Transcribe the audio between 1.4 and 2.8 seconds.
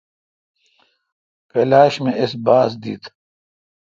کلاش می اس باس